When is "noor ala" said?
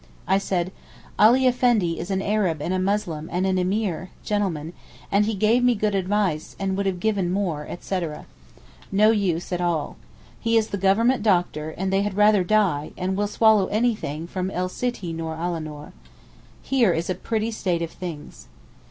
15.13-15.59